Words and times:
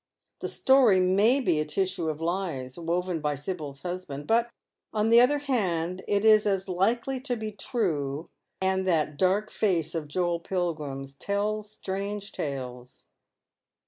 The 0.39 0.47
story 0.49 0.99
may 0.99 1.39
be 1.39 1.59
a 1.59 1.65
tissue 1.65 2.09
of 2.09 2.19
lies, 2.19 2.75
woven 2.79 3.19
by 3.21 3.35
Sibyl's 3.35 3.81
husband; 3.83 4.25
but, 4.25 4.49
on 4.91 5.11
the 5.11 5.21
other 5.21 5.37
hand, 5.37 6.03
it 6.07 6.25
is 6.25 6.47
as 6.47 6.67
likely 6.67 7.19
to 7.19 7.35
be 7.35 7.51
tnie— 7.51 8.27
and 8.59 8.87
that 8.87 9.15
dark 9.15 9.51
face 9.51 9.93
of 9.93 10.07
Joel 10.07 10.39
Pilgrim's 10.39 11.13
tells 11.13 11.69
strange 11.71 12.31
tales. 12.31 13.05